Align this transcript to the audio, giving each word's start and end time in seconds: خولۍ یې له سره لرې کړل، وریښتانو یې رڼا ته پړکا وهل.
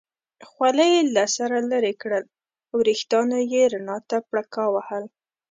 خولۍ 0.49 0.91
یې 0.95 1.01
له 1.15 1.25
سره 1.35 1.57
لرې 1.71 1.93
کړل، 2.01 2.23
وریښتانو 2.77 3.37
یې 3.53 3.61
رڼا 3.73 3.97
ته 4.09 4.17
پړکا 4.29 4.63
وهل. 4.75 5.03